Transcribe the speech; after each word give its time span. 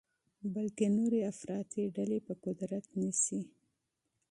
بلکې 0.53 0.85
نورې 0.97 1.19
افراطي 1.31 1.83
ډلې 1.95 2.19
به 2.25 2.33
قدرت 2.45 2.85
نیسي. 2.99 3.39